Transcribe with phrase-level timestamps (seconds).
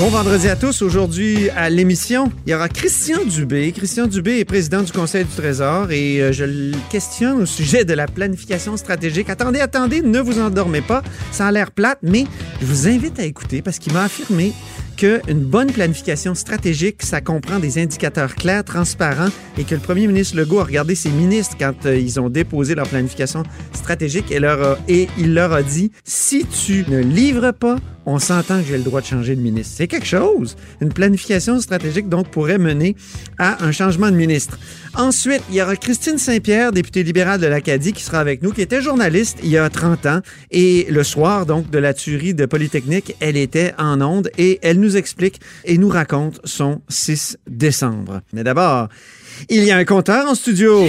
[0.00, 0.80] Bon vendredi à tous.
[0.80, 3.70] Aujourd'hui à l'émission, il y aura Christian Dubé.
[3.70, 7.84] Christian Dubé est président du Conseil du Trésor et euh, je le questionne au sujet
[7.84, 9.28] de la planification stratégique.
[9.28, 11.02] Attendez, attendez, ne vous endormez pas.
[11.32, 12.24] Ça a l'air plate, mais
[12.62, 14.54] je vous invite à écouter parce qu'il m'a affirmé
[15.00, 19.28] qu'une bonne planification stratégique, ça comprend des indicateurs clairs, transparents
[19.58, 22.74] et que le premier ministre Legault a regardé ses ministres quand euh, ils ont déposé
[22.74, 23.42] leur planification
[23.72, 27.76] stratégique et, il leur a dit si tu ne livres pas,
[28.10, 29.74] on s'entend que j'ai le droit de changer de ministre.
[29.76, 30.56] C'est quelque chose.
[30.80, 32.96] Une planification stratégique, donc, pourrait mener
[33.38, 34.58] à un changement de ministre.
[34.94, 38.62] Ensuite, il y aura Christine Saint-Pierre, députée libérale de l'Acadie, qui sera avec nous, qui
[38.62, 40.20] était journaliste il y a 30 ans.
[40.50, 44.80] Et le soir, donc, de la tuerie de Polytechnique, elle était en onde et elle
[44.80, 48.22] nous explique et nous raconte son 6 décembre.
[48.32, 48.88] Mais d'abord,
[49.48, 50.84] il y a un compteur en studio.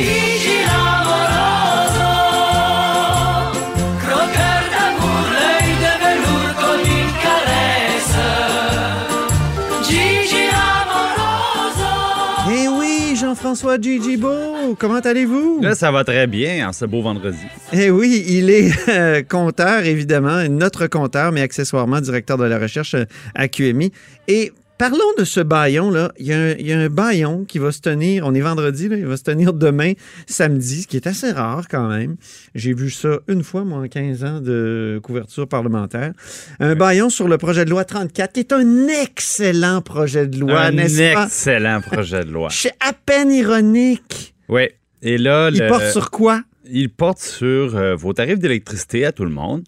[13.63, 15.59] Oui, Jean-François Gigi Beau, comment allez-vous?
[15.61, 17.37] Là, ça va très bien en ce beau vendredi.
[17.73, 22.95] Eh oui, il est euh, compteur, évidemment, notre compteur, mais accessoirement directeur de la recherche
[22.95, 23.91] euh, à QMI.
[24.27, 24.51] Et
[24.81, 26.11] parlons de ce baillon-là.
[26.17, 28.41] Il y, a un, il y a un baillon qui va se tenir, on est
[28.41, 29.93] vendredi, là, il va se tenir demain,
[30.25, 32.15] samedi, ce qui est assez rare quand même.
[32.55, 36.13] J'ai vu ça une fois, moi, en 15 ans de couverture parlementaire.
[36.59, 40.61] Un baillon sur le projet de loi 34, qui est un excellent projet de loi,
[40.61, 41.25] Un n'est-ce pas?
[41.25, 42.49] excellent projet de loi.
[42.51, 44.33] Je suis à peine ironique.
[44.49, 44.63] Oui.
[45.03, 46.41] Et là, Il le- porte sur quoi?
[46.73, 49.63] il porte sur euh, vos tarifs d'électricité à tout le monde.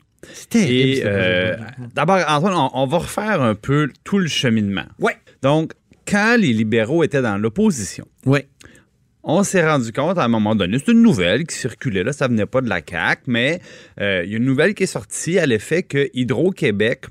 [0.56, 1.56] Et euh,
[1.94, 4.86] d'abord, Antoine, on, on va refaire un peu tout le cheminement.
[5.00, 5.16] Ouais.
[5.42, 5.74] Donc,
[6.08, 8.48] quand les libéraux étaient dans l'opposition, Ouais.
[9.24, 12.28] on s'est rendu compte à un moment donné, c'est une nouvelle qui circulait, là, ça
[12.28, 13.60] venait pas de la CAQ, mais
[14.02, 17.06] euh, il y a une nouvelle qui est sortie à l'effet que Hydro-Québec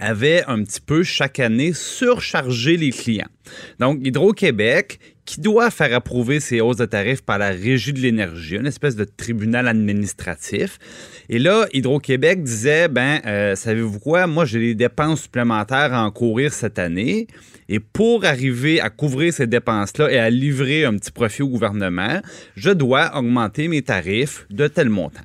[0.00, 3.28] avait un petit peu chaque année surchargé les clients.
[3.78, 8.56] Donc, Hydro-Québec, qui doit faire approuver ses hausses de tarifs par la Régie de l'énergie,
[8.56, 10.78] une espèce de tribunal administratif.
[11.28, 16.52] Et là, Hydro-Québec disait, ben, euh, savez-vous quoi, moi j'ai des dépenses supplémentaires à encourir
[16.52, 17.26] cette année.
[17.68, 22.20] Et pour arriver à couvrir ces dépenses-là et à livrer un petit profit au gouvernement,
[22.56, 25.22] je dois augmenter mes tarifs de tel montant.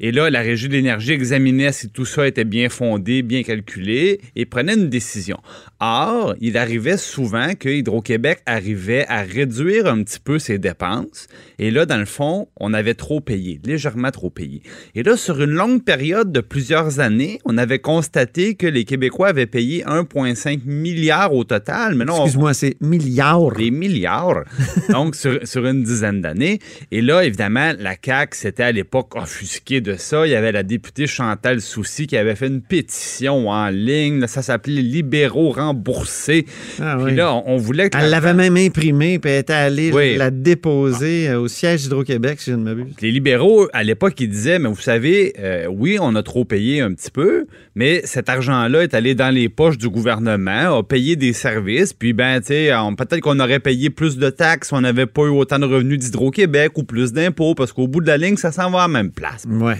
[0.00, 4.20] Et là, la Régie de l'énergie examinait si tout ça était bien fondé, bien calculé
[4.36, 5.38] et prenait une décision.
[5.80, 11.28] Or, il arrivait souvent que Hydro-Québec arrivait à réduire un petit peu ses dépenses.
[11.58, 14.62] Et là, dans le fond, on avait trop payé, légèrement trop payé.
[14.94, 19.28] Et là, sur une longue période de plusieurs années, on avait constaté que les Québécois
[19.28, 21.94] avaient payé 1,5 milliard au total.
[21.94, 23.52] Mais non, on- Excuse-moi, c'est milliards.
[23.52, 24.44] des milliards,
[24.90, 26.58] donc sur, sur une dizaine d'années.
[26.90, 30.26] Et là, évidemment, la CAQ s'était à l'époque offusquée de ça.
[30.26, 34.26] Il y avait la députée Chantal Soucy qui avait fait une pétition en ligne.
[34.26, 36.46] Ça s'appelait Libéraux remboursés.
[36.80, 37.14] Ah Puis oui.
[37.14, 40.16] là, on, on voulait que Elle la- l'avait même imprimée, puis elle était allée Oui.
[40.16, 42.94] la déposer euh, au siège d'Hydro-Québec, si je ne m'abuse.
[43.02, 46.80] Les libéraux, à l'époque, ils disaient, mais vous savez, euh, oui, on a trop payé
[46.80, 51.16] un petit peu, mais cet argent-là est allé dans les poches du gouvernement, a payé
[51.16, 55.06] des services, puis ben, tu sais, peut-être qu'on aurait payé plus de taxes on n'avait
[55.06, 58.36] pas eu autant de revenus d'Hydro-Québec ou plus d'impôts, parce qu'au bout de la ligne,
[58.36, 59.44] ça s'en va à la même place.
[59.48, 59.78] Ouais.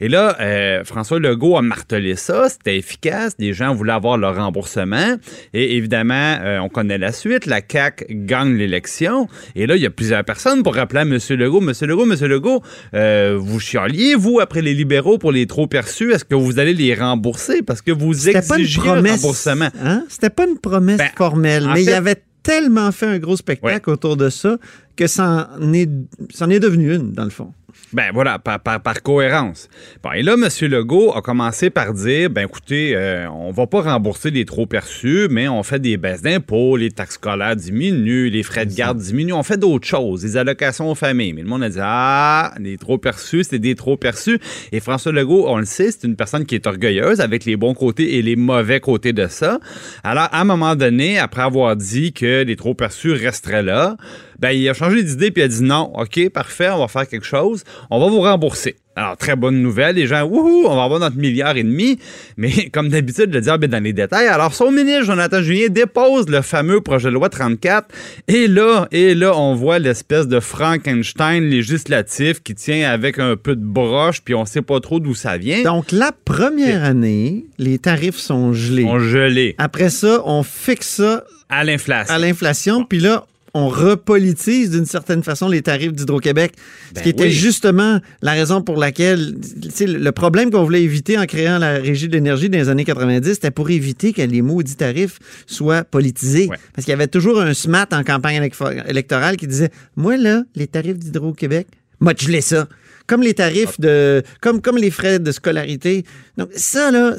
[0.00, 4.34] Et là, euh, François Legault a martelé ça, c'était efficace, les gens voulaient avoir leur
[4.36, 5.16] remboursement,
[5.52, 9.86] et évidemment, euh, on connaît la suite, la CAQ gagne l'élection, et là, il y
[9.86, 11.18] a plusieurs personnes pour rappeler à M.
[11.30, 11.72] Legault, M.
[11.82, 12.26] Legault, M.
[12.28, 12.62] Legault,
[12.94, 16.72] euh, vous chialiez, vous, après les libéraux pour les trop perçus, est-ce que vous allez
[16.72, 17.60] les rembourser?
[17.62, 19.68] Parce que vous C'était pas une exigiez un remboursement.
[19.84, 20.04] Hein?
[20.08, 23.90] C'était pas une promesse Ben, formelle, mais il fait- avait tellement fait un gros spectacle
[23.90, 24.56] autour de ça
[24.96, 25.90] que ça en est,
[26.32, 27.52] ça en est devenu une, dans le fond.
[27.92, 29.68] Ben voilà, par, par, par cohérence.
[30.02, 30.48] Bon, et là, M.
[30.68, 35.28] Legault a commencé par dire, ben écoutez, euh, on va pas rembourser les trop perçus,
[35.30, 39.34] mais on fait des baisses d'impôts, les taxes scolaires diminuent, les frais de garde diminuent,
[39.34, 41.32] on fait d'autres choses, des allocations aux familles.
[41.32, 44.38] Mais le monde a dit, ah, les trop perçus, c'est des trop perçus.
[44.72, 47.74] Et François Legault, on le sait, c'est une personne qui est orgueilleuse avec les bons
[47.74, 49.58] côtés et les mauvais côtés de ça.
[50.04, 53.96] Alors, à un moment donné, après avoir dit que les trop perçus resteraient là,
[54.40, 57.06] Ben, il a changé d'idée puis il a dit non, OK, parfait, on va faire
[57.06, 58.76] quelque chose, on va vous rembourser.
[58.96, 59.96] Alors, très bonne nouvelle.
[59.96, 61.98] Les gens, wouhou, on va avoir notre milliard et demi.
[62.36, 64.26] Mais comme d'habitude, le diable est dans les détails.
[64.26, 67.86] Alors, son ministre, Jonathan Julien, dépose le fameux projet de loi 34.
[68.28, 73.54] Et là, et là, on voit l'espèce de Frankenstein législatif qui tient avec un peu
[73.56, 75.62] de broche, puis on sait pas trop d'où ça vient.
[75.62, 78.84] Donc, la première année, les tarifs sont gelés.
[78.84, 82.14] On gelé Après ça, on fixe ça à l'inflation.
[82.14, 86.52] à l'inflation, puis là, on repolitise d'une certaine façon les tarifs d'Hydro-Québec.
[86.88, 89.34] ce Ben qui était justement la raison pour laquelle,
[89.80, 93.34] le problème qu'on voulait éviter en créant la Régie de l'énergie dans les années 90,
[93.34, 96.46] c'était pour éviter que les maudits tarifs soient politisés.
[96.48, 96.56] Ouais.
[96.74, 100.42] Parce qu'il y avait toujours un SMAT en campagne élec- électorale qui disait, moi là,
[100.54, 101.66] les tarifs d'Hydro-Québec,
[102.00, 102.66] moi, je l'ai ça.
[103.06, 104.22] Comme les tarifs de.
[104.40, 106.04] Comme, comme les frais de scolarité.
[106.38, 107.16] Donc, ça, là,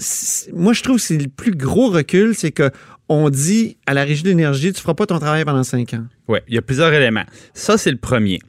[0.54, 2.72] moi, je trouve que c'est le plus gros recul, c'est que
[3.12, 6.06] on dit à la Régie de l'énergie, tu feras pas ton travail pendant cinq ans.
[6.30, 7.26] Oui, il y a plusieurs éléments.
[7.54, 8.40] Ça, c'est le premier.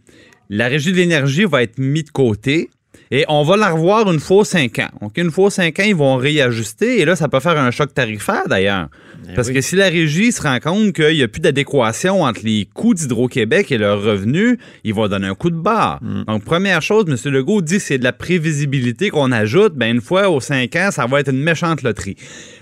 [0.48, 2.70] La régie de l'énergie va être mise de côté
[3.10, 4.88] et on va la revoir une fois aux cinq ans.
[5.00, 7.70] Donc, une fois aux cinq ans, ils vont réajuster et là, ça peut faire un
[7.70, 8.88] choc tarifaire d'ailleurs.
[9.34, 12.68] Parce que si la régie se rend compte qu'il n'y a plus d'adéquation entre les
[12.72, 16.00] coûts d'Hydro-Québec et leurs revenus, il va donner un coup de barre.
[16.26, 17.32] Donc, première chose, M.
[17.32, 19.74] Legault dit c'est de la prévisibilité qu'on ajoute.
[19.74, 22.16] Ben, une fois aux cinq ans, ça va être une méchante loterie.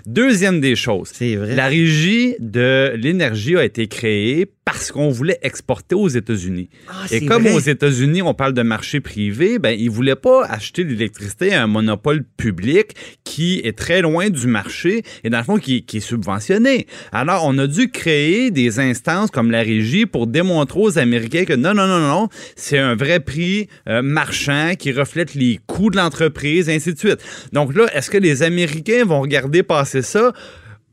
[0.06, 1.55] Deuxième des choses, vrai.
[1.55, 6.69] la régie de l'énergie a été créée parce qu'on voulait exporter aux États-Unis.
[6.88, 7.55] Ah, Et comme vrai.
[7.55, 11.64] aux États-Unis, on parle de marché privé, ben ils voulaient pas acheter de l'électricité à
[11.64, 12.93] un monopole public
[13.25, 16.87] qui est très loin du marché et dans le fond qui, qui est subventionné.
[17.11, 21.55] Alors, on a dû créer des instances comme la régie pour démontrer aux Américains que
[21.55, 25.97] non, non, non, non, c'est un vrai prix euh, marchand qui reflète les coûts de
[25.97, 27.19] l'entreprise, ainsi de suite.
[27.52, 30.32] Donc là, est-ce que les Américains vont regarder passer ça?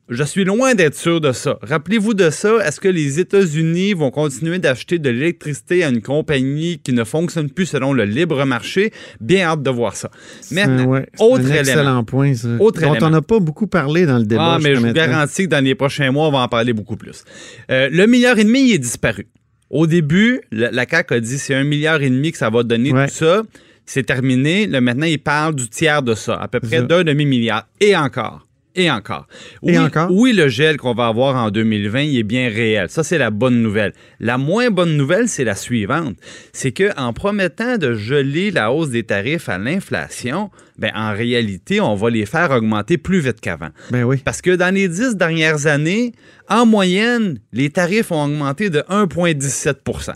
[0.09, 1.59] Je suis loin d'être sûr de ça.
[1.61, 2.65] Rappelez-vous de ça.
[2.65, 7.49] Est-ce que les États-Unis vont continuer d'acheter de l'électricité à une compagnie qui ne fonctionne
[7.49, 8.93] plus selon le libre marché?
[9.19, 10.09] Bien hâte de voir ça.
[10.49, 11.59] Maintenant, C'est- ouais, c'est autre un élément.
[11.59, 12.47] excellent point, ça.
[12.61, 13.07] Autre dont élément.
[13.07, 14.53] on n'a pas beaucoup parlé dans le débat.
[14.53, 16.95] Ah, mais je vous garantis que dans les prochains mois, on va en parler beaucoup
[16.95, 17.25] plus.
[17.69, 19.27] Euh, le milliard et demi, il est disparu.
[19.69, 22.63] Au début, la, la CAQ a dit c'est un milliard et demi que ça va
[22.63, 23.07] donner Ouais.
[23.09, 23.43] tout ça.
[23.85, 24.67] C'est terminé.
[24.67, 27.67] Là, maintenant, il parle du tiers de ça, à peu près d'un demi-milliard.
[27.81, 28.46] Et encore.
[28.77, 29.27] Et encore.
[29.63, 30.09] Et oui, encore?
[30.11, 32.89] Oui, le gel qu'on va avoir en 2020, il est bien réel.
[32.89, 33.91] Ça, c'est la bonne nouvelle.
[34.19, 36.15] La moins bonne nouvelle, c'est la suivante.
[36.53, 41.81] C'est que en promettant de geler la hausse des tarifs à l'inflation, ben, en réalité,
[41.81, 43.69] on va les faire augmenter plus vite qu'avant.
[43.89, 44.17] Ben oui.
[44.23, 46.13] Parce que dans les dix dernières années,
[46.47, 50.13] en moyenne, les tarifs ont augmenté de 1,17%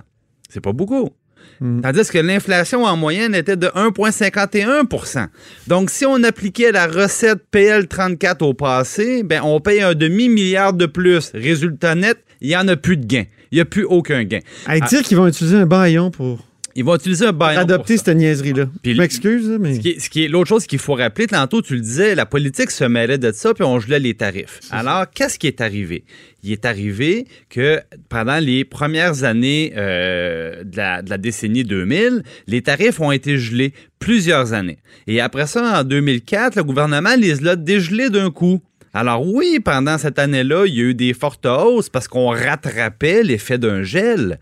[0.50, 1.10] C'est pas beaucoup.
[1.62, 5.28] Tandis que l'inflation en moyenne était de 1,51%
[5.68, 10.86] Donc, si on appliquait la recette PL34 au passé, ben, on paye un demi-milliard de
[10.86, 11.32] plus.
[11.34, 13.26] Résultat net, il n'y en a plus de gain.
[13.52, 14.40] Il n'y a plus aucun gain.
[14.68, 16.40] Hey, dire qu'ils vont utiliser un baillon pour
[16.74, 18.66] Ils vont utiliser un baillon pour adopter cette niaiserie-là.
[18.86, 19.76] Je m'excuse, mais.
[19.76, 22.16] Ce qui est, ce qui est- l'autre chose qu'il faut rappeler, tantôt tu le disais,
[22.16, 24.62] la politique se mêlait de ça, puis on gelait les tarifs.
[24.72, 26.06] Alors, qu'est-ce qui est arrivé?
[26.44, 27.80] Il est arrivé que
[28.10, 34.54] pendant les premières années euh, de, la, décennie 2000, les tarifs ont été gelés plusieurs
[34.54, 34.80] années.
[35.08, 38.62] Et après ça, en 2004, le gouvernement les a dégelés d'un coup.
[38.94, 43.24] Alors oui, pendant cette année-là, il y a eu des fortes hausses parce qu'on rattrapait
[43.24, 44.40] l'effet d'un gel.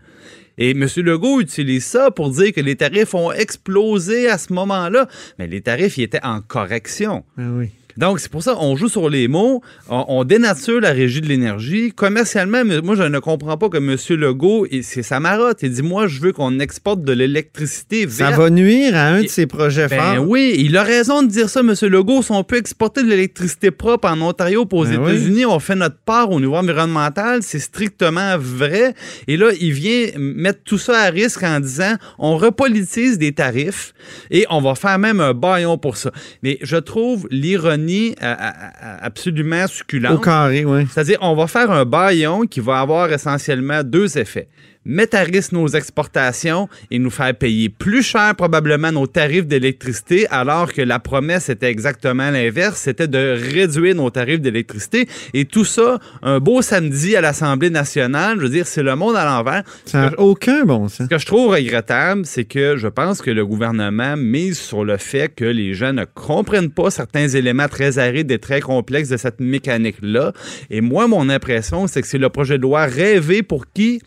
[0.58, 0.86] Et M.
[0.96, 5.08] Legault utilise ça pour dire que les tarifs ont explosé à ce moment-là.
[5.38, 7.24] Mais les tarifs, ils étaient en correction.
[7.38, 7.70] Ah oui.
[7.96, 11.26] Donc, c'est pour ça qu'on joue sur les mots, on, on dénature la régie de
[11.26, 11.92] l'énergie.
[11.92, 13.96] Commercialement, moi, je ne comprends pas que M.
[14.20, 15.58] Legault, c'est sa marotte.
[15.62, 19.28] Il dit, moi, je veux qu'on exporte de l'électricité Ça va nuire à un de
[19.28, 20.28] ses projets Ben forts.
[20.28, 21.74] oui, il a raison de dire ça, M.
[21.82, 22.22] Legault.
[22.22, 25.74] Si on peut exporter de l'électricité propre en Ontario pour aux Ben États-Unis, on fait
[25.76, 27.42] notre part au niveau environnemental.
[27.42, 28.94] C'est strictement vrai.
[29.28, 33.92] Et là, il vient mettre tout ça à risque en disant on repolitise des tarifs
[34.30, 36.10] et on va faire même un baillon pour ça.
[36.42, 40.14] Mais je trouve l'ironie euh, euh, absolument succulente.
[40.14, 40.86] Au carré, oui.
[40.90, 44.48] C'est-à-dire, on va faire un baillon qui va avoir essentiellement deux effets.
[44.86, 50.26] Mettre à risque nos exportations et nous faire payer plus cher probablement nos tarifs d'électricité,
[50.30, 55.06] alors que la promesse était exactement l'inverse, c'était de réduire nos tarifs d'électricité.
[55.34, 59.16] Et tout ça, un beau samedi à l'Assemblée nationale, je veux dire, c'est le monde
[59.16, 59.64] à l'envers.
[59.84, 61.08] Ça n'a aucun bon sens.
[61.08, 64.96] Ce que je trouve regrettable, c'est que je pense que le gouvernement mise sur le
[64.96, 69.18] fait que les gens ne comprennent pas certains éléments très arides et très complexes de
[69.18, 70.32] cette mécanique-là.
[70.70, 74.00] Et moi, mon impression, c'est que c'est le projet de loi rêvé pour qui?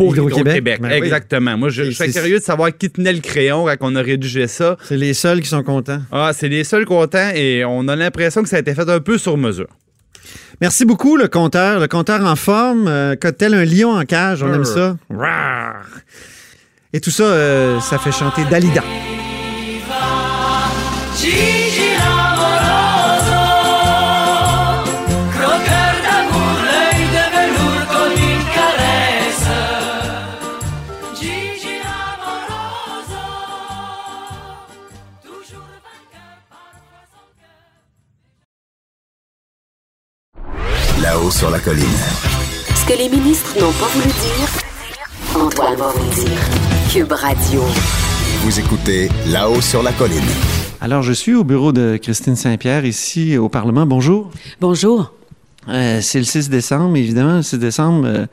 [0.00, 0.42] Pour Hydro-Québec.
[0.42, 0.80] Hydro-Québec.
[0.80, 0.96] Ben oui.
[0.96, 1.56] Exactement.
[1.58, 4.46] Moi, je, je serais curieux de savoir qui tenait le crayon quand on a rédigé
[4.46, 4.76] ça.
[4.82, 6.00] C'est les seuls qui sont contents.
[6.10, 9.00] Ah, c'est les seuls contents et on a l'impression que ça a été fait un
[9.00, 9.68] peu sur mesure.
[10.60, 11.80] Merci beaucoup, le compteur.
[11.80, 14.42] Le compteur en forme, euh, tel un lion en cage.
[14.42, 14.96] On aime ça.
[16.92, 18.82] Et tout ça, euh, ça fait chanter Dalida.
[41.02, 41.86] Là-haut sur la colline.
[42.74, 44.48] Ce que les ministres n'ont pas voulu dire,
[45.34, 46.38] Antoine va vous dire.
[46.92, 47.62] Cube Radio.
[48.42, 50.20] Vous écoutez Là-haut sur la colline.
[50.80, 53.86] Alors, je suis au bureau de Christine Saint-Pierre, ici au Parlement.
[53.86, 54.30] Bonjour.
[54.60, 55.12] Bonjour.
[55.68, 57.36] Euh, c'est le 6 décembre, évidemment.
[57.36, 58.26] Le 6 décembre, euh,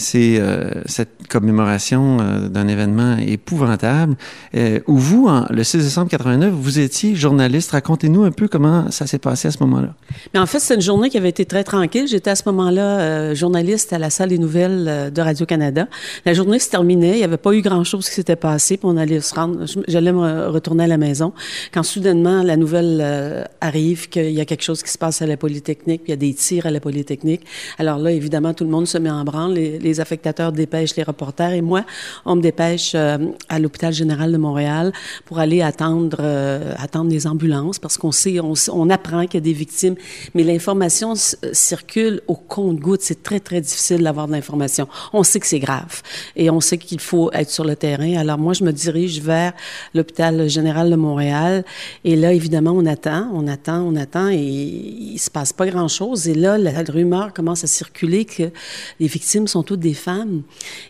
[0.00, 4.16] c'est euh, cette commémoration euh, d'un événement épouvantable.
[4.56, 7.70] Euh, où vous, le 6 décembre 89, vous étiez journaliste.
[7.72, 9.94] Racontez-nous un peu comment ça s'est passé à ce moment-là.
[10.34, 12.08] Mais en fait, c'est une journée qui avait été très tranquille.
[12.08, 15.86] J'étais à ce moment-là journaliste à la salle des nouvelles de Radio-Canada.
[16.24, 17.12] La journée se terminait.
[17.12, 18.76] Il n'y avait pas eu grand-chose qui s'était passé.
[18.76, 19.66] Puis on allait se rendre.
[19.86, 21.32] J'allais me retourner à la maison.
[21.72, 25.36] Quand soudainement, la nouvelle arrive qu'il y a quelque chose qui se passe à la
[25.36, 27.42] Polytechnique, puis il y a des tirs à la Polytechnique.
[27.78, 29.58] Alors là, évidemment, tout le monde se met en branle.
[29.98, 31.84] Affectateurs dépêchent les reporters et moi,
[32.24, 33.18] on me dépêche euh,
[33.48, 34.92] à l'hôpital général de Montréal
[35.24, 39.38] pour aller attendre euh, attendre les ambulances parce qu'on sait, on, on apprend qu'il y
[39.38, 39.96] a des victimes,
[40.34, 41.14] mais l'information
[41.52, 43.02] circule au compte-gouttes.
[43.02, 44.86] C'est très très difficile d'avoir de l'information.
[45.12, 46.02] On sait que c'est grave
[46.36, 48.16] et on sait qu'il faut être sur le terrain.
[48.16, 49.52] Alors moi, je me dirige vers
[49.94, 51.64] l'hôpital général de Montréal
[52.04, 56.28] et là, évidemment, on attend, on attend, on attend et il se passe pas grand-chose.
[56.28, 58.50] Et là, la rumeur commence à circuler que
[58.98, 60.42] les victimes sont toutes des femmes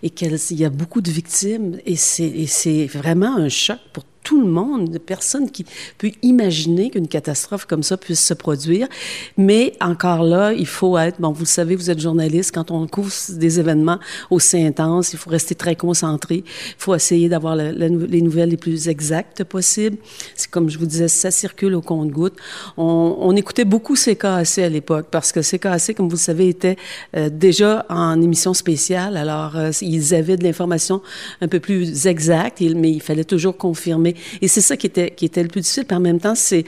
[0.03, 4.47] et qu'il y a beaucoup de victimes et c'est vraiment un choc pour tout le
[4.47, 5.67] monde, personne qui
[5.99, 8.87] peut imaginer qu'une catastrophe comme ça puisse se produire.
[9.37, 12.87] Mais encore là, il faut être, bon, vous le savez, vous êtes journaliste, quand on
[12.87, 13.99] couvre des événements
[14.31, 16.45] aussi intenses, il faut rester très concentré.
[16.47, 19.97] Il faut essayer d'avoir les nouvelles les plus exactes possibles.
[20.37, 22.37] C'est comme je vous disais, ça circule au compte-gouttes.
[22.77, 26.77] On, écoutait beaucoup CKAC à l'époque parce que CKAC, comme vous le savez, était
[27.17, 29.17] euh, déjà en émission spéciale.
[29.17, 31.03] Alors, euh, ils avaient de l'information
[31.41, 35.49] un peu plus exacte, mais il fallait toujours confirmer et c'est ça qui était, le
[35.49, 35.85] plus difficile.
[35.85, 36.65] Puis en même temps, c'est,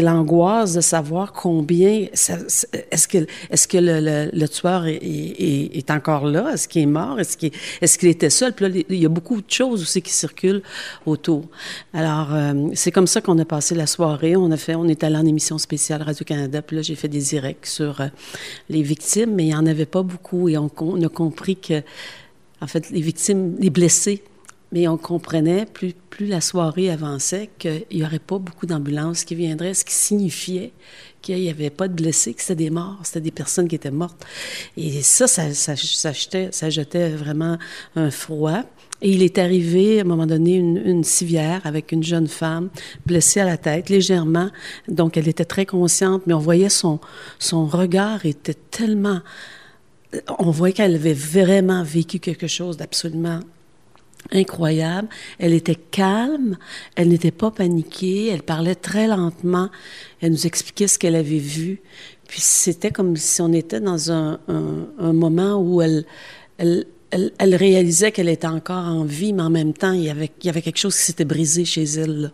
[0.00, 6.52] l'angoisse de savoir combien, est-ce que, le, tueur est, encore là?
[6.52, 7.20] Est-ce qu'il est mort?
[7.20, 8.52] Est-ce qu'il, est-ce qu'il était seul?
[8.52, 10.62] Puis là, il y a beaucoup de choses aussi qui circulent
[11.06, 11.44] autour.
[11.92, 14.36] Alors, euh, c'est comme ça qu'on a passé la soirée.
[14.36, 16.62] On a fait, on est allé en émission spéciale Radio-Canada.
[16.62, 18.06] Puis là, j'ai fait des directs sur euh,
[18.68, 20.48] les victimes, mais il n'y en avait pas beaucoup.
[20.48, 21.82] Et on, on a compris que,
[22.60, 24.22] en fait, les victimes, les blessés,
[24.72, 29.34] mais on comprenait, plus, plus la soirée avançait, qu'il n'y aurait pas beaucoup d'ambulances qui
[29.34, 30.72] viendraient, ce qui signifiait
[31.20, 33.90] qu'il n'y avait pas de blessés, que c'était des morts, c'était des personnes qui étaient
[33.90, 34.24] mortes.
[34.78, 37.58] Et ça, ça, ça, ça, jetait, vraiment
[37.94, 38.62] un froid.
[39.02, 42.70] Et il est arrivé, à un moment donné, une, une, civière avec une jeune femme
[43.04, 44.50] blessée à la tête, légèrement.
[44.88, 46.98] Donc, elle était très consciente, mais on voyait son,
[47.38, 49.20] son regard était tellement...
[50.38, 53.40] On voyait qu'elle avait vraiment vécu quelque chose d'absolument
[54.30, 55.08] incroyable.
[55.38, 56.56] Elle était calme,
[56.96, 59.70] elle n'était pas paniquée, elle parlait très lentement,
[60.20, 61.80] elle nous expliquait ce qu'elle avait vu.
[62.28, 64.38] Puis c'était comme si on était dans un,
[64.98, 66.06] moment où elle,
[66.58, 70.30] elle, elle, réalisait qu'elle était encore en vie, mais en même temps, il y avait,
[70.40, 72.32] il y avait quelque chose qui s'était brisé chez elle.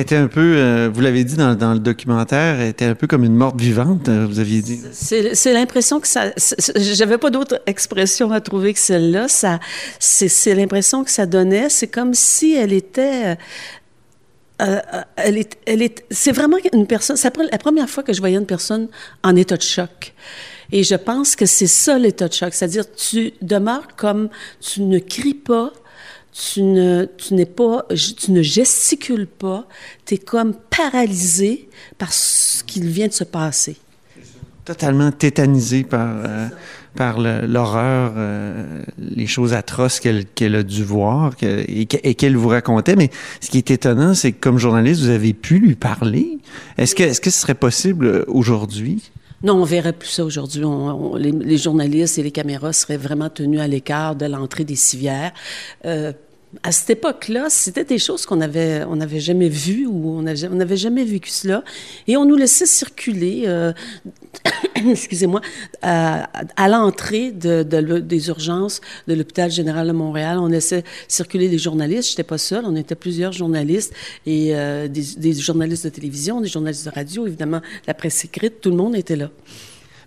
[0.00, 3.24] Était un peu, euh, vous l'avez dit dans, dans, le documentaire, était un peu comme
[3.24, 4.80] une morte vivante, euh, vous aviez dit.
[4.92, 6.32] C'est l'impression que ça.
[6.76, 9.28] J'avais pas d'autre expression à trouver que celle-là.
[9.28, 9.60] Ça,
[9.98, 11.68] c'est l'impression que ça donnait.
[11.68, 13.36] C'est comme si elle était.
[14.60, 14.80] Euh,
[15.16, 17.16] elle est, elle est, c'est vraiment une personne.
[17.16, 18.88] C'est la première fois que je voyais une personne
[19.22, 20.14] en état de choc.
[20.72, 24.28] Et je pense que c'est ça l'état de choc, c'est-à-dire tu demeures comme
[24.60, 25.72] tu ne cries pas,
[26.38, 29.66] tu ne, tu n'es pas, tu ne gesticules pas,
[30.06, 31.68] tu es comme paralysé
[31.98, 33.76] par ce qui vient de se passer.
[34.64, 36.48] Totalement tétanisé par, euh,
[36.94, 42.94] par l'horreur, euh, les choses atroces qu'elle qu'elle a dû voir et qu'elle vous racontait.
[42.94, 46.38] Mais ce qui est étonnant, c'est que comme journaliste, vous avez pu lui parler.
[46.76, 49.10] Est-ce que, est-ce que ce serait possible aujourd'hui?
[49.42, 50.64] Non, on verrait plus ça aujourd'hui.
[51.18, 55.32] les, les, journalistes et les caméras seraient vraiment tenus à l'écart de l'entrée des civières.
[55.84, 56.12] Euh,
[56.62, 60.76] à cette époque-là, c'était des choses qu'on avait, on n'avait jamais vues ou on n'avait
[60.76, 61.62] jamais vécu cela.
[62.06, 63.72] Et on nous laissait circuler, euh,
[64.74, 65.42] excusez-moi,
[65.82, 70.38] à, l'entrée de, de, des urgences de l'hôpital général de Montréal.
[70.38, 72.10] On laissait circuler les journalistes.
[72.10, 73.92] J'étais pas seule, on était plusieurs journalistes
[74.24, 78.62] et euh, des, des journalistes de télévision, des journalistes de radio, évidemment, la presse écrite,
[78.62, 79.30] tout le monde était là.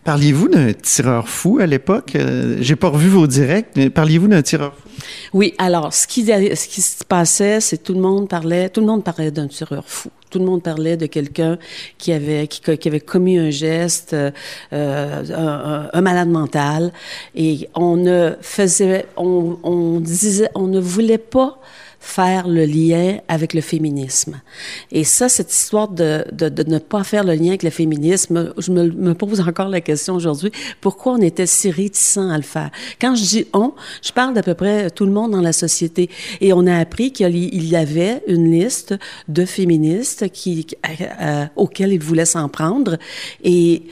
[0.03, 2.15] Parliez-vous d'un tireur fou à l'époque?
[2.15, 4.89] Euh, J'ai pas revu vos directs, mais parliez-vous d'un tireur fou?
[5.33, 8.87] Oui, alors ce qui, ce qui se passait, c'est tout le monde parlait, tout le
[8.87, 10.09] monde parlait d'un tireur fou.
[10.29, 11.57] Tout le monde parlait de quelqu'un
[11.97, 14.31] qui avait qui, avait commis un geste, euh,
[14.71, 16.93] un, un- un malade mental,
[17.35, 21.59] et on ne faisait, on, on disait, on ne voulait pas
[22.03, 24.41] faire le lien avec le féminisme.
[24.91, 28.53] Et ça, cette histoire de, de, de ne pas faire le lien avec le féminisme,
[28.57, 32.43] je me, me pose encore la question aujourd'hui, pourquoi on était si réticents à le
[32.43, 32.71] faire?
[32.99, 36.09] Quand je dis on, je parle d'à peu près tout le monde dans la société.
[36.41, 38.95] Et on a appris qu'il y- avait une liste
[39.29, 40.67] de féministes qui,
[41.21, 42.97] euh, auxquelles ils voulaient s'en prendre.
[43.43, 43.83] Et,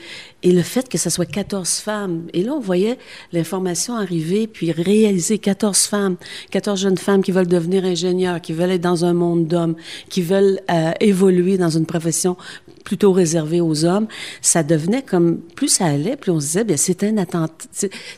[0.42, 2.98] et le fait que ce soit 14 femmes, et là, on voyait
[3.32, 6.16] l'information arriver, puis réaliser 14 femmes,
[6.50, 9.76] 14 jeunes femmes qui veulent devenir ingénieurs, qui veulent être dans un monde d'hommes,
[10.08, 12.36] qui veulent euh, évoluer dans une profession
[12.84, 14.06] plutôt réservée aux hommes,
[14.40, 17.14] ça devenait comme, plus ça allait, plus on se disait, bien, c'est un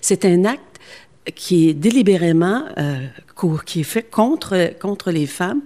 [0.01, 0.63] c'est- un acte
[1.35, 3.07] qui est délibérément euh,
[3.67, 5.61] qui est fait contre contre les femmes,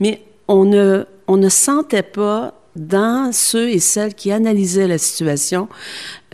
[0.00, 5.68] mais on ne on ne sentait pas dans ceux et celles qui analysaient la situation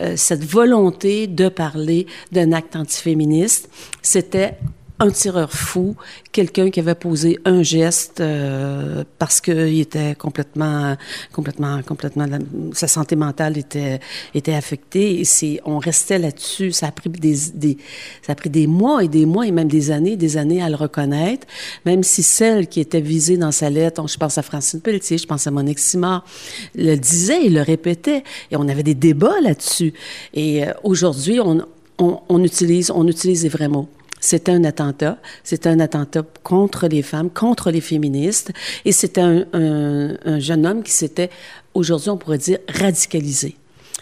[0.01, 3.69] euh, cette volonté de parler d'un acte antiféministe.
[4.01, 4.57] C'était
[4.99, 5.95] un tireur fou,
[6.31, 10.95] quelqu'un qui avait posé un geste euh, parce qu'il était complètement,
[11.33, 12.25] complètement, complètement,
[12.73, 13.99] sa santé mentale était
[14.33, 15.21] était affectée.
[15.21, 16.71] Et on restait là-dessus.
[16.71, 17.77] Ça a pris des, des,
[18.21, 20.69] ça a pris des mois et des mois et même des années, des années à
[20.69, 21.45] le reconnaître.
[21.85, 25.27] Même si celle qui était visée dans sa lettre, je pense à Francine Pelletier, je
[25.27, 26.25] pense à Monique Simard,
[26.75, 29.93] le disait, il le répétait, et on avait des débats là-dessus.
[30.33, 31.65] Et euh, aujourd'hui, on,
[31.97, 33.89] on, on utilise, on utilise les vrais mots.
[34.25, 35.19] C'était un attentat.
[35.43, 38.51] C'était un attentat contre les femmes, contre les féministes.
[38.83, 41.29] Et c'était un, un, un jeune homme qui s'était,
[41.75, 43.55] aujourd'hui, on pourrait dire, radicalisé.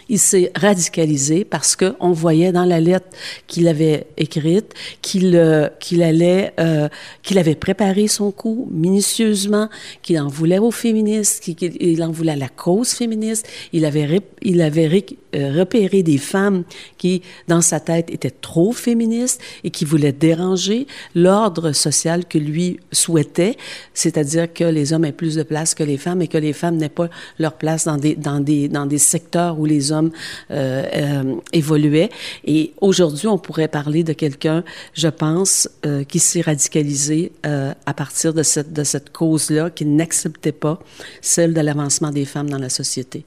[0.08, 3.06] Il s'est radicalisé parce que on voyait dans la lettre
[3.46, 6.88] qu'il avait écrite qu'il euh, qu'il allait euh,
[7.22, 9.68] qu'il avait préparé son coup minutieusement,
[10.02, 13.46] qu'il en voulait aux féministes, qu'il en voulait à la cause féministe.
[13.72, 16.64] Il avait il avait euh, repéré des femmes
[16.98, 22.78] qui dans sa tête étaient trop féministes et qui voulaient déranger l'ordre social que lui
[22.92, 23.56] souhaitait,
[23.94, 26.76] c'est-à-dire que les hommes aient plus de place que les femmes et que les femmes
[26.76, 27.08] n'aient pas
[27.38, 32.10] leur place dans des dans des dans des secteurs où les hommes euh, euh, évoluaient.
[32.44, 37.94] Et aujourd'hui, on pourrait parler de quelqu'un, je pense, euh, qui s'est radicalisé euh, à
[37.94, 40.78] partir de cette, de cette cause-là, qui n'acceptait pas
[41.20, 43.24] celle de l'avancement des femmes dans la société.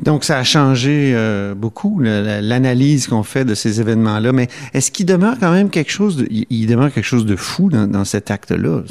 [0.00, 4.32] Donc, ça a changé euh, beaucoup, l'analyse qu'on fait de ces événements-là.
[4.32, 7.68] Mais est-ce qu'il demeure quand même quelque chose de, il- demeure quelque chose de fou
[7.68, 8.82] dans, dans cet acte-là?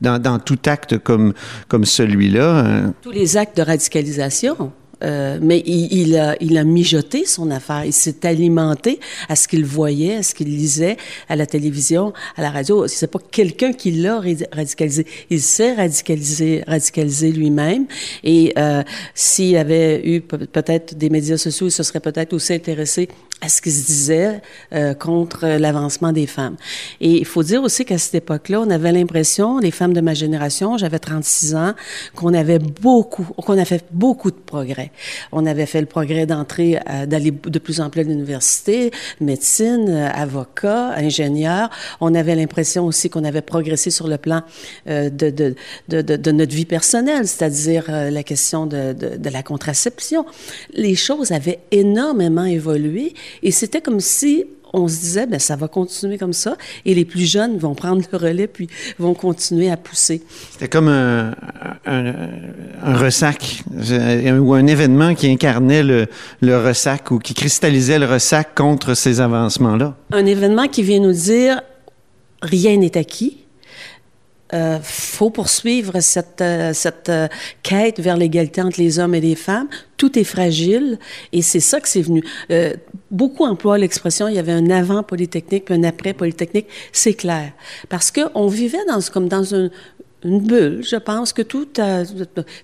[0.00, 1.32] Dans, dans tout acte comme,
[1.66, 2.66] comme celui-là?
[2.66, 4.70] euh, Tous les actes de radicalisation.
[5.02, 7.84] Euh, mais il, il a, il a mijoté son affaire.
[7.84, 10.96] Il s'est alimenté à ce qu'il voyait, à ce qu'il lisait
[11.28, 12.86] à la télévision, à la radio.
[12.86, 15.06] C'est pas quelqu'un qui l'a radi- radicalisé.
[15.30, 17.86] Il s'est radicalisé, radicalisé lui-même.
[18.22, 18.82] Et euh,
[19.14, 23.08] s'il avait eu pe- peut-être des médias sociaux, il se serait peut-être aussi intéressé
[23.40, 24.40] à ce qui se disait
[24.72, 26.56] euh, contre l'avancement des femmes.
[27.00, 30.14] Et il faut dire aussi qu'à cette époque-là, on avait l'impression, les femmes de ma
[30.14, 31.74] génération, j'avais 36 ans,
[32.14, 34.92] qu'on avait beaucoup, qu'on a fait beaucoup de progrès.
[35.32, 39.88] On avait fait le progrès d'entrer, euh, d'aller de plus en plus à l'université, médecine,
[39.88, 41.70] euh, avocat, ingénieur.
[42.00, 44.42] On avait l'impression aussi qu'on avait progressé sur le plan
[44.88, 45.54] euh, de, de,
[45.88, 50.24] de, de, notre vie personnelle, c'est-à-dire euh, la question de, de la contraception.
[50.72, 54.44] Les choses avaient énormément évolué et c'était comme si
[54.76, 58.02] on se disait, ben ça va continuer comme ça, et les plus jeunes vont prendre
[58.10, 60.22] le relais puis vont continuer à pousser.
[60.50, 61.34] C'était comme un,
[61.86, 62.14] un,
[62.82, 66.06] un ressac euh, ou un événement qui incarnait le,
[66.40, 69.96] le ressac ou qui cristallisait le ressac contre ces avancements-là.
[70.12, 71.62] Un événement qui vient nous dire,
[72.42, 73.43] rien n'est acquis.
[74.52, 77.28] Euh, faut poursuivre cette, euh, cette euh,
[77.62, 79.68] quête vers l'égalité entre les hommes et les femmes.
[79.96, 80.98] Tout est fragile
[81.32, 82.22] et c'est ça que c'est venu.
[82.50, 82.74] Euh,
[83.10, 86.66] beaucoup emploient l'expression il y avait un avant Polytechnique un après Polytechnique.
[86.92, 87.52] C'est clair
[87.88, 89.70] parce que on vivait dans comme dans une
[90.24, 92.02] une bulle, je pense que tout a,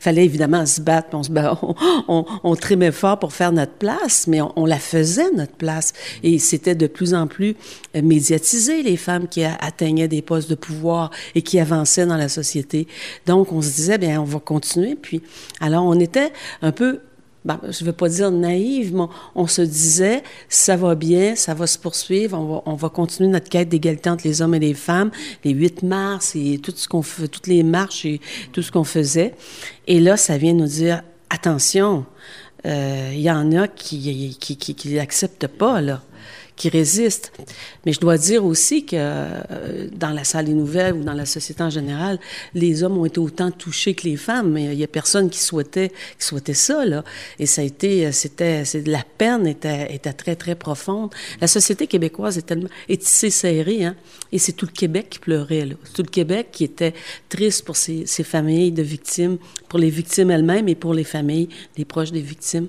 [0.01, 1.61] fallait évidemment se battre, on se bat,
[2.09, 5.93] on, trimait fort pour faire notre place, mais on, on la faisait notre place
[6.23, 7.57] et c'était de plus en plus
[7.95, 12.29] euh, médiatisé les femmes qui atteignaient des postes de pouvoir et qui avançaient dans la
[12.29, 12.87] société.
[13.27, 15.23] Donc on se disait bien on va continuer puis
[15.61, 17.01] alors on était un peu
[17.45, 21.55] ben, je ne veux pas dire naïve, mais on se disait, ça va bien, ça
[21.55, 24.59] va se poursuivre, on va, on va continuer notre quête d'égalité entre les hommes et
[24.59, 25.11] les femmes,
[25.45, 28.21] les 8 mars et tout ce qu'on fait, toutes les marches et
[28.53, 29.35] tout ce qu'on faisait.
[29.87, 32.05] Et là, ça vient nous dire, attention,
[32.67, 36.03] euh, il y en a qui qui, qui, l'acceptent pas, là
[36.61, 37.33] qui résistent.
[37.87, 41.25] Mais je dois dire aussi que euh, dans la salle des nouvelles ou dans la
[41.25, 42.19] société en général,
[42.53, 44.53] les hommes ont été autant touchés que les femmes.
[44.53, 47.03] Mais il y a personne qui souhaitait, qui souhaitait ça, là.
[47.39, 51.09] Et ça a été, euh, c'était, la peine était, était très, très profonde.
[51.41, 53.97] La société québécoise est tellement, est tissée serrée, hein.
[54.31, 55.77] Et c'est tout le Québec qui pleurait, là.
[55.95, 56.93] Tout le Québec qui était
[57.31, 59.39] triste pour ces familles de victimes,
[59.71, 62.69] pour les victimes elles-mêmes et pour les familles, les proches des victimes.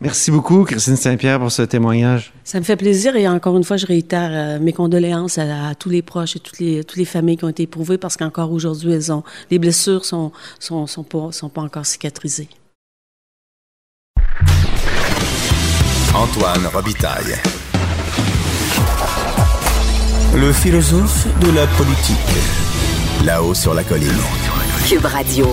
[0.00, 2.32] Merci beaucoup, Christine Saint-Pierre, pour ce témoignage.
[2.44, 5.74] Ça me fait plaisir et encore une fois, je réitère euh, mes condoléances à, à,
[5.74, 8.52] tous les proches et toutes les, toutes les familles qui ont été éprouvées parce qu'encore
[8.52, 12.48] aujourd'hui, elles ont, les blessures sont, sont, sont, pas, sont pas encore cicatrisées.
[16.14, 17.36] Antoine Robitaille.
[20.34, 22.16] Le philosophe de la politique.
[23.24, 24.10] Là-haut sur la colline.
[24.86, 25.46] Cube Radio.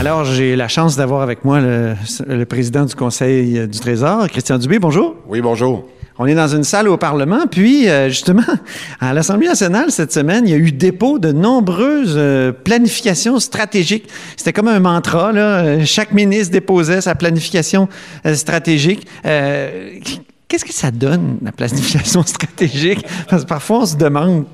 [0.00, 1.94] Alors, j'ai la chance d'avoir avec moi le,
[2.26, 4.78] le, président du Conseil du Trésor, Christian Dubé.
[4.78, 5.14] Bonjour.
[5.28, 5.86] Oui, bonjour.
[6.18, 8.40] On est dans une salle au Parlement, puis euh, justement,
[9.00, 14.08] à l'Assemblée nationale cette semaine, il y a eu dépôt de nombreuses euh, planifications stratégiques.
[14.38, 15.84] C'était comme un mantra, là.
[15.84, 17.86] Chaque ministre déposait sa planification
[18.24, 19.06] euh, stratégique.
[19.22, 23.04] Qu'est-ce que ça donne, la planification stratégique?
[23.28, 24.46] Parce que parfois, on se demande.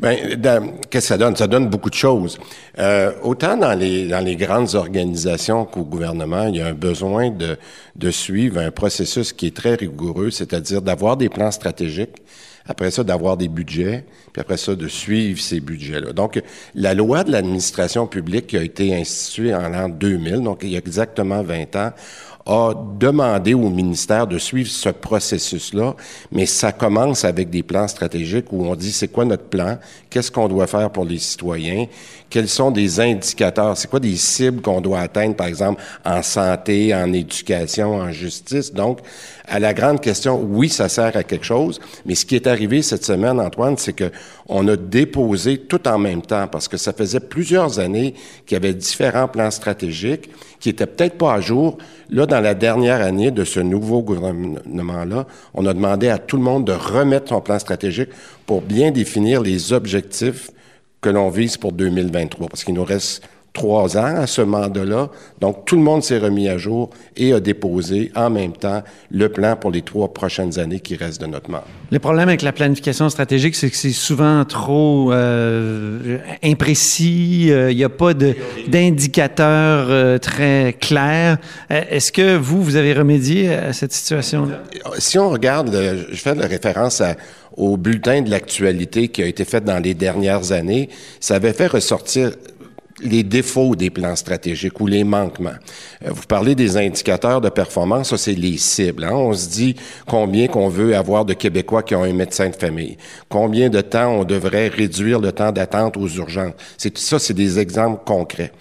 [0.00, 0.16] Bien,
[0.88, 1.36] qu'est-ce que ça donne?
[1.36, 2.38] Ça donne beaucoup de choses.
[2.78, 7.28] Euh, autant dans les, dans les grandes organisations qu'au gouvernement, il y a un besoin
[7.28, 7.58] de,
[7.96, 12.16] de suivre un processus qui est très rigoureux, c'est-à-dire d'avoir des plans stratégiques,
[12.66, 16.14] après ça, d'avoir des budgets, puis après ça, de suivre ces budgets-là.
[16.14, 16.40] Donc,
[16.74, 20.76] la loi de l'administration publique qui a été instituée en l'an 2000, donc il y
[20.76, 21.90] a exactement 20 ans,
[22.46, 25.94] a demandé au ministère de suivre ce processus-là,
[26.32, 30.30] mais ça commence avec des plans stratégiques où on dit c'est quoi notre plan, qu'est-ce
[30.30, 31.86] qu'on doit faire pour les citoyens,
[32.30, 36.94] quels sont des indicateurs, c'est quoi des cibles qu'on doit atteindre, par exemple, en santé,
[36.94, 38.72] en éducation, en justice?
[38.72, 39.00] Donc,
[39.50, 42.82] à la grande question, oui, ça sert à quelque chose, mais ce qui est arrivé
[42.82, 44.12] cette semaine, Antoine, c'est que
[44.48, 48.14] on a déposé tout en même temps, parce que ça faisait plusieurs années
[48.46, 51.78] qu'il y avait différents plans stratégiques qui étaient peut-être pas à jour.
[52.10, 56.44] Là, dans la dernière année de ce nouveau gouvernement-là, on a demandé à tout le
[56.44, 58.10] monde de remettre son plan stratégique
[58.46, 60.50] pour bien définir les objectifs
[61.00, 65.08] que l'on vise pour 2023, parce qu'il nous reste trois ans à ce mandat-là.
[65.40, 69.28] Donc, tout le monde s'est remis à jour et a déposé en même temps le
[69.28, 71.64] plan pour les trois prochaines années qui restent de notre mandat.
[71.90, 77.46] Le problème avec la planification stratégique, c'est que c'est souvent trop euh, imprécis.
[77.46, 81.38] Il euh, n'y a pas d'indicateurs euh, très clairs.
[81.70, 84.62] Euh, est-ce que vous, vous avez remédié à cette situation-là?
[84.98, 85.76] Si on regarde,
[86.10, 87.16] je fais la référence à,
[87.56, 91.66] au bulletin de l'actualité qui a été fait dans les dernières années, ça avait fait
[91.66, 92.30] ressortir
[93.02, 95.50] les défauts des plans stratégiques ou les manquements.
[96.04, 99.04] Euh, vous parlez des indicateurs de performance, ça c'est les cibles.
[99.04, 99.14] Hein?
[99.14, 102.96] On se dit combien qu'on veut avoir de Québécois qui ont un médecin de famille,
[103.28, 106.54] combien de temps on devrait réduire le temps d'attente aux urgences.
[106.76, 108.52] C'est ça, c'est des exemples concrets.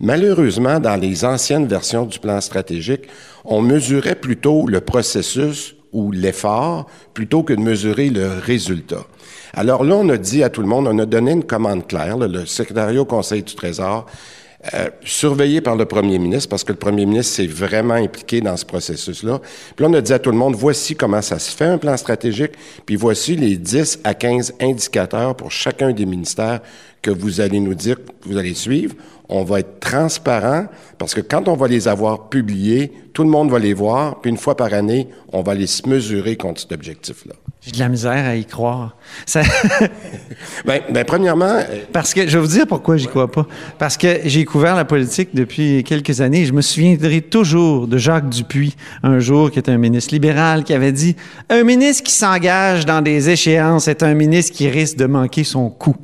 [0.00, 3.02] Malheureusement, dans les anciennes versions du plan stratégique,
[3.44, 9.06] on mesurait plutôt le processus ou l'effort plutôt que de mesurer le résultat.
[9.54, 12.18] Alors là, on a dit à tout le monde, on a donné une commande claire,
[12.18, 14.06] le secrétariat au Conseil du Trésor,
[14.74, 18.56] euh, surveillé par le premier ministre, parce que le premier ministre s'est vraiment impliqué dans
[18.56, 19.38] ce processus-là.
[19.76, 21.78] Puis là, on a dit à tout le monde, voici comment ça se fait, un
[21.78, 22.52] plan stratégique,
[22.84, 26.60] puis voici les 10 à 15 indicateurs pour chacun des ministères
[27.02, 28.96] que vous allez nous dire, que vous allez suivre.
[29.28, 33.50] On va être transparent, parce que quand on va les avoir publiés, tout le monde
[33.50, 37.34] va les voir, puis une fois par année, on va les mesurer contre cet objectif-là.
[37.60, 38.96] J'ai de la misère à y croire.
[39.26, 39.42] Ça...
[40.64, 41.60] ben, ben, premièrement...
[41.92, 43.46] Parce que, je vais vous dire pourquoi j'y crois pas.
[43.78, 46.44] Parce que j'ai couvert la politique depuis quelques années.
[46.44, 50.72] Je me souviendrai toujours de Jacques Dupuis, un jour, qui était un ministre libéral, qui
[50.72, 51.16] avait dit
[51.50, 55.68] «Un ministre qui s'engage dans des échéances est un ministre qui risque de manquer son
[55.68, 55.96] coup.»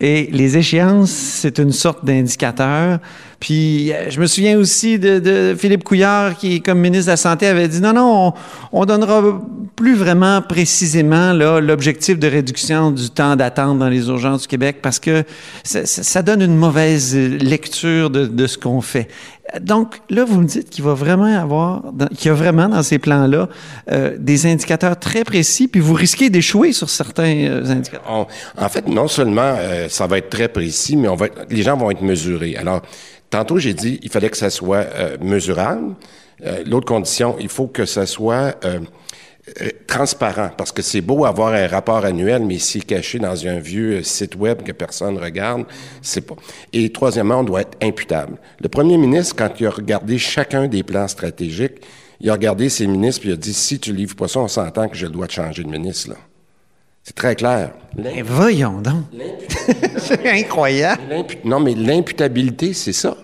[0.00, 2.98] Et les échéances, c'est une sorte d'indicateur.
[3.44, 7.46] Puis je me souviens aussi de, de, Philippe Couillard qui, comme ministre de la Santé,
[7.46, 8.32] avait dit non, non,
[8.72, 9.22] on, on donnera
[9.76, 14.98] plus vraiment précisément l'objectif de réduction du temps d'attente dans les urgences du Québec parce
[14.98, 15.24] que
[15.62, 19.08] ça, ça donne une mauvaise lecture de, de ce qu'on fait.
[19.60, 21.82] Donc là, vous me dites qu'il va vraiment avoir,
[22.16, 23.48] qu'il y a vraiment dans ces plans-là
[23.90, 28.26] euh, des indicateurs très précis, puis vous risquez d'échouer sur certains euh, indicateurs.
[28.56, 31.76] En fait, non seulement euh, ça va être très précis, mais on va, les gens
[31.76, 32.56] vont être mesurés.
[32.56, 32.80] Alors,
[33.30, 34.86] tantôt j'ai dit, il fallait que ça soit
[35.20, 35.94] mesurable.
[36.66, 38.56] L'autre condition, il faut que ça soit
[39.60, 43.46] euh, transparent, parce que c'est beau avoir un rapport annuel, mais s'il est caché dans
[43.46, 45.66] un vieux site web que personne regarde,
[46.00, 46.34] c'est pas.
[46.72, 48.38] Et troisièmement, on doit être imputable.
[48.58, 51.82] Le premier ministre, quand il a regardé chacun des plans stratégiques,
[52.20, 54.48] il a regardé ses ministres puis il a dit si tu livres pas ça, on
[54.48, 56.16] s'entend que je dois te changer de ministre là.
[57.04, 57.72] C'est très clair.
[57.96, 59.04] Mais voyons donc.
[59.98, 61.02] c'est incroyable.
[61.44, 63.14] Non, mais l'imputabilité, c'est ça.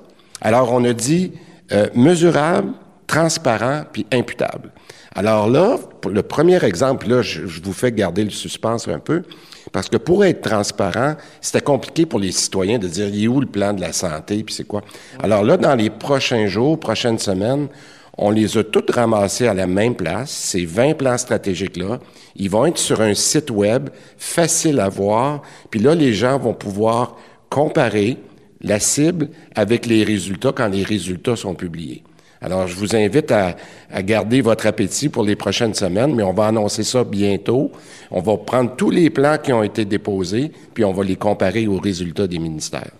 [0.42, 1.32] Alors, on a dit
[1.72, 2.72] euh, mesurable,
[3.06, 4.70] transparent, puis imputable.
[5.14, 8.98] Alors là, pour le premier exemple, là, je, je vous fais garder le suspense un
[8.98, 9.22] peu,
[9.72, 13.40] parce que pour être transparent, c'était compliqué pour les citoyens de dire, il est où
[13.40, 14.82] le plan de la santé, puis c'est quoi?
[15.20, 17.68] Alors là, dans les prochains jours, prochaines semaines,
[18.18, 22.00] on les a toutes ramassés à la même place, ces 20 plans stratégiques-là.
[22.36, 26.54] Ils vont être sur un site web facile à voir, puis là, les gens vont
[26.54, 27.16] pouvoir
[27.48, 28.18] comparer
[28.60, 32.02] la cible avec les résultats quand les résultats sont publiés.
[32.42, 33.54] Alors, je vous invite à
[34.02, 37.70] garder votre appétit pour les prochaines semaines, mais on va annoncer ça bientôt.
[38.10, 41.66] On va prendre tous les plans qui ont été déposés, puis on va les comparer
[41.66, 42.92] aux résultats des ministères.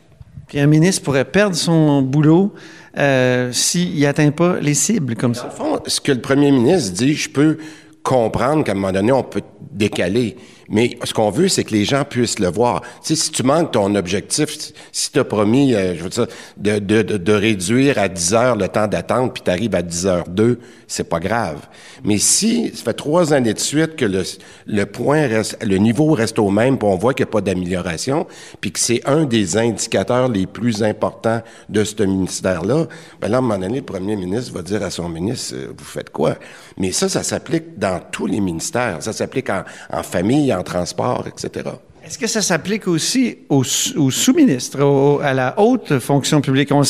[0.47, 2.53] Puis un ministre pourrait perdre son boulot
[2.99, 5.47] euh, s'il n'atteint pas les cibles comme ça.
[5.47, 7.59] Au fond, ce que le premier ministre dit, je peux
[8.03, 10.37] comprendre qu'à un moment donné, on peut décaler.
[10.71, 12.83] Mais ce qu'on veut, c'est que les gens puissent le voir.
[12.83, 16.27] Tu sais, si tu manques ton objectif, si tu as promis, euh, je veux dire,
[16.57, 20.07] de, de, de, réduire à 10 heures le temps d'attente, puis tu arrives à 10
[20.07, 21.67] heures 2, c'est pas grave.
[22.05, 24.23] Mais si ça fait trois années de suite que le,
[24.67, 27.41] le point reste, le niveau reste au même, puis on voit qu'il n'y a pas
[27.41, 28.29] d'amélioration,
[28.61, 32.87] puis que c'est un des indicateurs les plus importants de ce ministère-là,
[33.21, 35.73] ben là, à un moment donné, le premier ministre va dire à son ministre, euh,
[35.77, 36.37] vous faites quoi?
[36.79, 39.03] Mais ça, ça s'applique dans tous les ministères.
[39.03, 41.67] Ça s'applique en, en famille, transport, etc.
[42.03, 43.63] Est-ce que ça s'applique aussi aux,
[43.97, 46.73] aux sous-ministres, à la haute fonction publique?
[46.73, 46.83] On,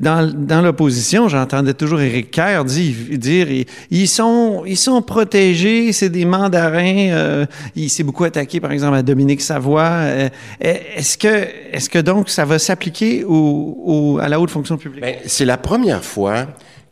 [0.00, 3.48] dans, dans l'opposition, j'entendais toujours Éric Kerr dire, dire
[3.90, 7.10] ils, sont, ils sont protégés, c'est des mandarins.
[7.10, 9.82] euh, il s'est beaucoup attaqué, par exemple, à Dominique Savoie.
[9.82, 10.28] Euh,
[10.60, 15.02] est-ce que, est-ce que donc ça va s'appliquer au, au- à la haute fonction publique?
[15.02, 16.46] Ben, c'est la première fois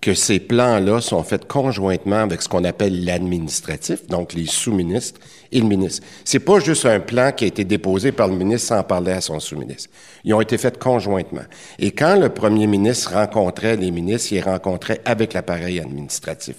[0.04, 5.18] que ces plans-là sont faits conjointement avec ce qu'on appelle l'administratif, donc les sous-ministres
[5.50, 6.06] et le ministre.
[6.26, 9.22] C'est pas juste un plan qui a été déposé par le ministre sans parler à
[9.22, 9.88] son sous-ministre.
[10.22, 11.44] Ils ont été faits conjointement.
[11.78, 16.56] Et quand le premier ministre rencontrait les ministres, il rencontrait avec l'appareil administratif.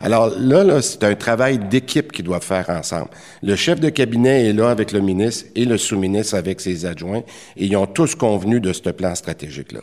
[0.00, 3.10] Alors là, là c'est un travail d'équipe qu'ils doivent faire ensemble.
[3.44, 7.22] Le chef de cabinet est là avec le ministre et le sous-ministre avec ses adjoints,
[7.56, 9.82] et ils ont tous convenu de ce plan stratégique-là.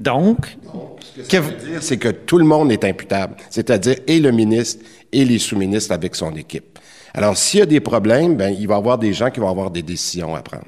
[0.00, 0.56] Donc,
[1.28, 4.82] que vous- dire, c'est que tout le monde est imputable, c'est-à-dire et le ministre
[5.12, 6.78] et les sous-ministres avec son équipe.
[7.12, 9.50] Alors, s'il y a des problèmes, ben, il va y avoir des gens qui vont
[9.50, 10.64] avoir des décisions à prendre.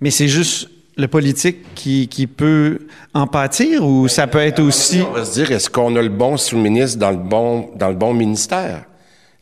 [0.00, 0.68] mais c'est juste
[0.98, 2.78] le politique qui, qui peut
[3.12, 5.02] en pâtir ou ça peut être aussi...
[5.02, 7.94] On va se dire, est-ce qu'on a le bon sous-ministre dans le bon, dans le
[7.96, 8.84] bon ministère?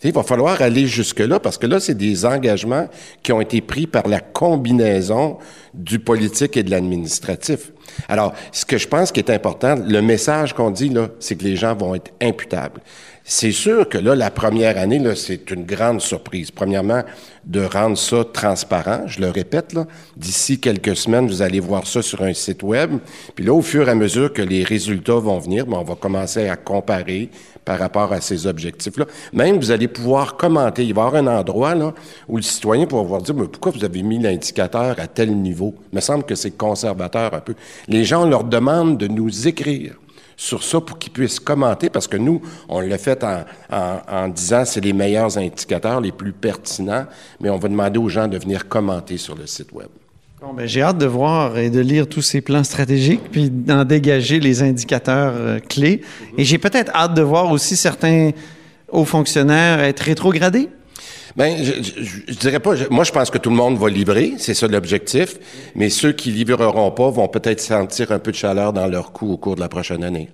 [0.05, 2.89] Il va falloir aller jusque-là parce que là, c'est des engagements
[3.23, 5.39] qui ont été pris par la combinaison
[5.73, 7.73] du politique et de l'administratif.
[8.09, 11.45] Alors, ce que je pense qui est important, le message qu'on dit là, c'est que
[11.45, 12.81] les gens vont être imputables.
[13.27, 16.51] C'est sûr que là, la première année, là, c'est une grande surprise.
[16.51, 17.05] Premièrement,
[17.47, 19.05] de rendre ça transparent.
[19.07, 22.99] Je le répète, là, d'ici quelques semaines, vous allez voir ça sur un site web.
[23.35, 25.95] Puis là, au fur et à mesure que les résultats vont venir, ben, on va
[25.95, 27.31] commencer à comparer
[27.65, 29.07] par rapport à ces objectifs-là.
[29.33, 30.85] Même, vous allez pouvoir commenter.
[30.85, 31.95] Il va y avoir un endroit là,
[32.29, 35.75] où le citoyen pourra pouvoir dire, mais pourquoi vous avez mis l'indicateur à tel niveau?
[35.93, 37.55] Il me semble que c'est conservateur un peu.
[37.89, 39.95] Les gens, leur demande de nous écrire
[40.37, 44.29] sur ça pour qu'ils puissent commenter, parce que nous, on l'a fait en, en, en
[44.29, 47.07] disant c'est les meilleurs indicateurs, les plus pertinents,
[47.41, 49.89] mais on va demander aux gens de venir commenter sur le site Web.
[50.47, 53.85] Bon, ben, j'ai hâte de voir et de lire tous ces plans stratégiques, puis d'en
[53.85, 56.03] dégager les indicateurs euh, clés.
[56.37, 58.33] Et j'ai peut-être hâte de voir aussi certains
[58.91, 60.69] hauts fonctionnaires être rétrogradés.
[61.37, 62.77] Ben, je, je, je dirais pas.
[62.77, 65.37] je- moi, je pense que tout le monde va livrer, c'est ça l'objectif.
[65.75, 69.33] Mais ceux qui livreront pas vont peut-être sentir un peu de chaleur dans leur cou
[69.33, 70.29] au cours de la prochaine année.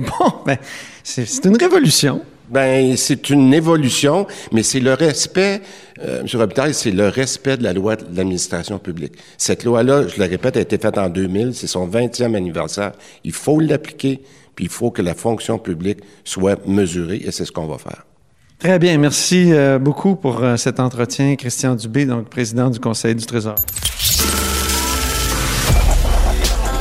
[0.00, 0.56] Bon, ben,
[1.04, 2.22] c'est c'est une révolution.
[2.50, 5.60] Ben, c'est une évolution, mais c'est le respect,
[6.02, 6.26] euh, M.
[6.40, 9.14] Robitaille, c'est le respect de la loi de l'administration publique.
[9.36, 12.92] Cette loi-là, je le répète, a été faite en 2000, c'est son 20e anniversaire.
[13.24, 14.22] Il faut l'appliquer,
[14.54, 18.04] puis il faut que la fonction publique soit mesurée, et c'est ce qu'on va faire.
[18.58, 18.98] Très bien.
[18.98, 21.36] Merci euh, beaucoup pour euh, cet entretien.
[21.36, 23.54] Christian Dubé, donc président du Conseil du Trésor.